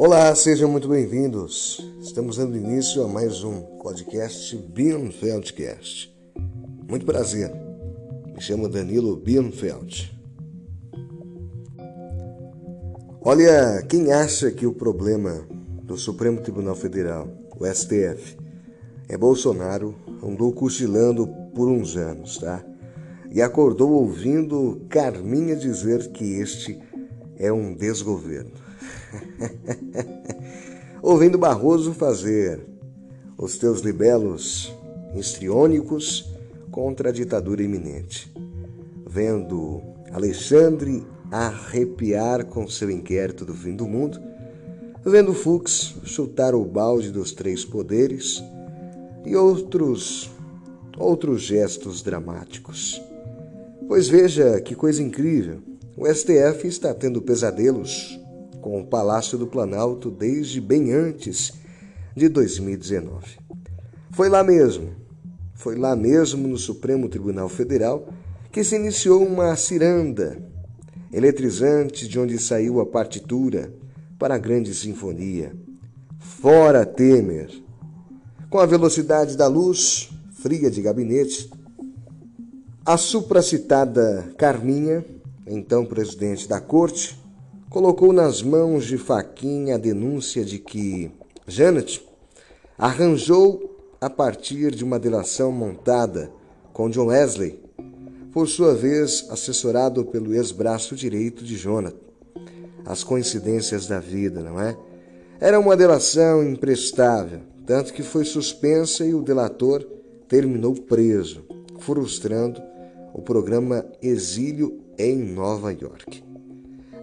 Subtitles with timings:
[0.00, 1.84] Olá, sejam muito bem-vindos.
[2.00, 6.16] Estamos dando início a mais um podcast Bienfeldcast.
[6.88, 7.50] Muito prazer.
[8.32, 10.16] Me chamo Danilo Bienfeld.
[13.20, 15.44] Olha, quem acha que o problema
[15.82, 17.26] do Supremo Tribunal Federal,
[17.58, 18.36] o STF,
[19.08, 21.26] é Bolsonaro, andou cochilando
[21.56, 22.64] por uns anos, tá?
[23.32, 26.80] E acordou ouvindo Carminha dizer que este
[27.36, 28.67] é um desgoverno.
[31.02, 32.60] ouvindo Barroso fazer
[33.36, 34.74] os teus libelos
[35.14, 36.28] histriônicos
[36.70, 38.32] contra a ditadura iminente.
[39.06, 39.80] Vendo
[40.12, 44.20] Alexandre arrepiar com seu inquérito do fim do mundo,
[45.04, 48.42] vendo Fux chutar o balde dos três poderes
[49.24, 50.30] e outros
[50.98, 53.00] outros gestos dramáticos.
[53.86, 55.62] Pois veja que coisa incrível.
[55.96, 58.18] O STF está tendo pesadelos
[58.68, 61.54] com o Palácio do Planalto desde bem antes
[62.14, 63.38] de 2019.
[64.10, 64.90] Foi lá mesmo,
[65.54, 68.06] foi lá mesmo no Supremo Tribunal Federal
[68.52, 70.36] que se iniciou uma ciranda
[71.10, 73.72] eletrizante de onde saiu a partitura
[74.18, 75.56] para a grande sinfonia.
[76.18, 77.50] Fora Temer!
[78.50, 80.10] Com a velocidade da luz,
[80.42, 81.50] fria de gabinete,
[82.84, 85.02] a supracitada Carminha,
[85.46, 87.18] então presidente da corte,
[87.70, 91.10] colocou nas mãos de Faquinha a denúncia de que
[91.46, 92.02] Janet
[92.78, 96.30] arranjou a partir de uma delação montada
[96.72, 97.60] com John Wesley,
[98.32, 101.96] por sua vez assessorado pelo ex-braço direito de Jonathan.
[102.86, 104.76] As coincidências da vida, não é?
[105.40, 109.84] Era uma delação imprestável, tanto que foi suspensa e o delator
[110.26, 111.44] terminou preso,
[111.80, 112.62] frustrando
[113.12, 116.27] o programa Exílio em Nova York.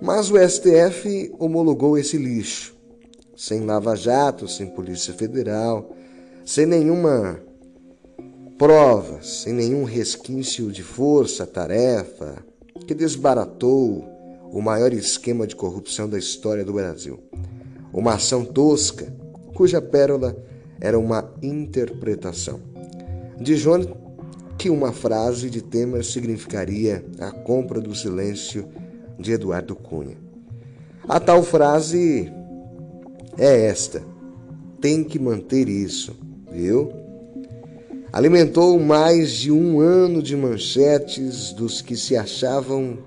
[0.01, 2.75] Mas o STF homologou esse lixo,
[3.35, 5.95] sem lava-jato, sem Polícia Federal,
[6.45, 7.39] sem nenhuma
[8.57, 12.43] prova, sem nenhum resquício de força-tarefa,
[12.85, 14.05] que desbaratou
[14.51, 17.19] o maior esquema de corrupção da história do Brasil.
[17.91, 19.13] Uma ação tosca,
[19.53, 20.35] cuja pérola
[20.79, 22.59] era uma interpretação.
[23.39, 23.87] De Jones
[24.57, 28.67] que uma frase de Temer significaria a compra do silêncio
[29.19, 30.17] de Eduardo Cunha.
[31.07, 32.31] A tal frase
[33.37, 34.03] é esta:
[34.81, 36.15] tem que manter isso,
[36.51, 36.91] viu?
[38.11, 42.97] Alimentou mais de um ano de manchetes dos que se achavam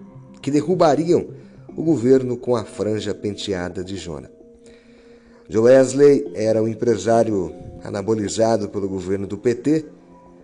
[0.43, 1.29] que derrubariam
[1.77, 4.31] o governo com a franja penteada de Jonah.
[5.49, 9.87] Joe Wesley era um empresário anabolizado pelo governo do PT,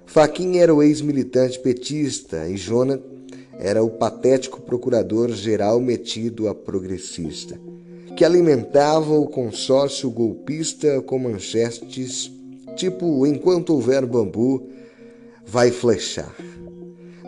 [0.06, 2.98] Faquin era o ex-militante petista e Jonah
[3.58, 7.58] era o patético procurador-geral metido a progressista,
[8.16, 12.30] que alimentava o consórcio golpista com manchetes
[12.76, 14.68] tipo Enquanto houver bambu,
[15.46, 16.34] vai flechar.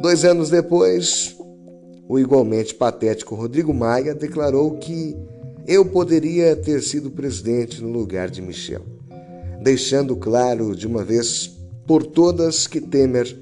[0.01, 1.37] Dois anos depois,
[2.09, 5.17] o igualmente patético Rodrigo Maia declarou que
[5.67, 8.83] eu poderia ter sido presidente no lugar de Michel,
[9.63, 11.57] deixando claro de uma vez
[11.87, 13.37] por todas que Temer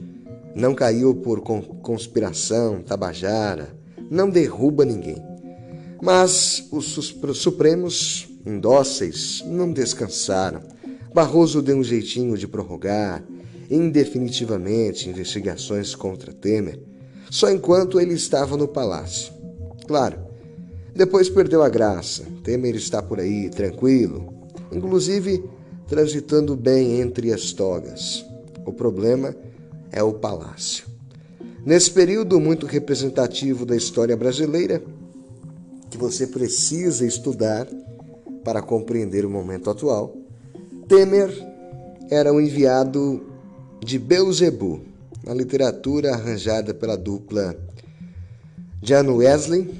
[0.54, 3.76] não caiu por conspiração, tabajara,
[4.10, 5.22] não derruba ninguém.
[6.02, 10.60] Mas os Supremos, indóceis, não descansaram.
[11.14, 13.24] Barroso deu um jeitinho de prorrogar
[13.70, 16.78] indefinitivamente investigações contra Temer,
[17.30, 19.32] só enquanto ele estava no palácio.
[19.86, 20.18] Claro,
[20.94, 22.24] depois perdeu a graça.
[22.42, 24.32] Temer está por aí, tranquilo,
[24.70, 25.42] inclusive
[25.88, 28.24] transitando bem entre as togas.
[28.66, 29.53] O problema é
[30.02, 30.86] o palácio.
[31.64, 34.82] Nesse período muito representativo da história brasileira,
[35.90, 37.66] que você precisa estudar
[38.44, 40.14] para compreender o momento atual,
[40.88, 41.30] Temer
[42.10, 43.24] era o enviado
[43.82, 44.82] de Beuzebu,
[45.24, 47.56] na literatura arranjada pela dupla
[48.82, 49.74] Jan Wesley.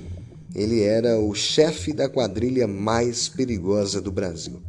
[0.55, 4.63] Ele era o chefe da quadrilha mais perigosa do Brasil.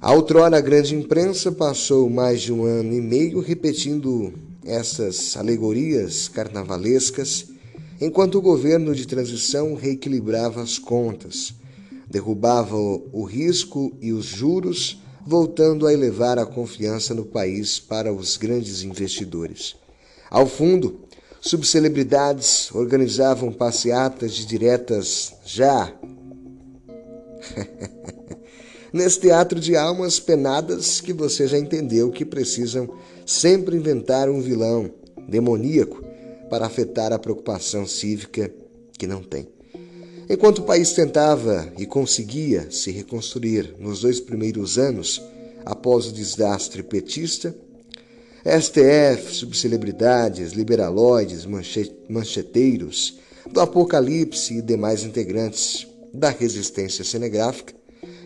[0.00, 4.32] A outrora a grande imprensa passou mais de um ano e meio repetindo
[4.64, 7.46] essas alegorias carnavalescas,
[8.00, 11.52] enquanto o governo de transição reequilibrava as contas,
[12.08, 18.36] derrubava o risco e os juros, voltando a elevar a confiança no país para os
[18.36, 19.74] grandes investidores.
[20.30, 21.00] Ao fundo,
[21.40, 25.92] subcelebridades organizavam passeatas de diretas já
[28.92, 32.88] nesse teatro de almas penadas que você já entendeu que precisam
[33.26, 34.90] sempre inventar um vilão
[35.28, 36.02] demoníaco
[36.48, 38.50] para afetar a preocupação cívica
[38.98, 39.48] que não tem.
[40.28, 45.22] Enquanto o país tentava e conseguia se reconstruir nos dois primeiros anos
[45.64, 47.54] após o desastre petista,
[48.44, 51.46] STF, subcelebridades, liberaloides,
[52.08, 53.18] mancheteiros,
[53.50, 57.77] do Apocalipse e demais integrantes da resistência cenegráfica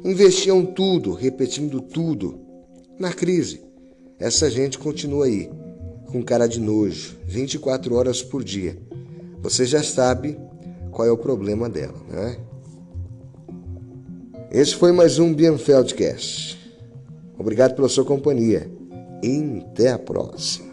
[0.05, 2.41] investiam tudo, repetindo tudo.
[2.99, 3.63] Na crise,
[4.19, 5.51] essa gente continua aí,
[6.11, 8.77] com cara de nojo, 24 horas por dia.
[9.41, 10.39] Você já sabe
[10.91, 12.37] qual é o problema dela, né?
[14.51, 16.59] Esse foi mais um Bienfeldcast.
[17.39, 18.71] Obrigado pela sua companhia.
[19.23, 20.72] E até a próxima.